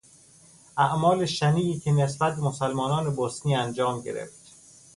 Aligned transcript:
اعمال 0.77 1.25
شنیعی 1.25 1.79
که 1.79 1.91
نسبت 1.91 2.35
به 2.35 2.41
مسلمانان 2.41 3.15
بوسنی 3.15 3.55
انجام 3.55 4.01
گرفت 4.01 4.53